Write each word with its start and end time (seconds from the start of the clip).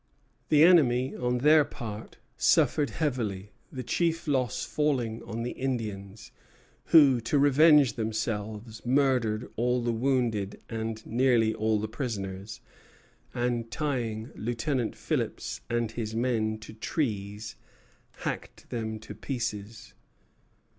The 0.49 0.63
enemy 0.63 1.15
on 1.15 1.37
their 1.37 1.63
part 1.63 2.17
suffered 2.35 2.89
heavily, 2.89 3.51
the 3.71 3.83
chief 3.83 4.27
loss 4.27 4.65
falling 4.65 5.21
on 5.21 5.43
the 5.43 5.51
Indians; 5.51 6.31
who, 6.85 7.21
to 7.21 7.37
revenge 7.37 7.93
themselves, 7.93 8.83
murdered 8.83 9.47
all 9.57 9.83
the 9.83 9.91
wounded 9.93 10.59
and 10.67 11.05
nearly 11.05 11.53
all 11.53 11.79
the 11.79 11.87
prisoners, 11.87 12.61
and 13.35 13.69
tying 13.69 14.31
Lieutenant 14.33 14.95
Phillips 14.95 15.61
and 15.69 15.91
his 15.91 16.15
men 16.15 16.57
to 16.61 16.73
trees, 16.73 17.55
hacked 18.21 18.71
them 18.71 18.97
to 19.01 19.13
pieces. 19.13 19.93